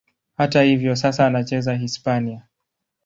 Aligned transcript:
Hata 0.37 0.61
hivyo, 0.61 0.95
sasa 0.95 1.27
anacheza 1.27 1.73
Hispania. 1.75 2.45